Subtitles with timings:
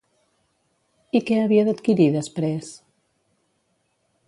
[1.19, 2.73] I què havia d'adquirir després?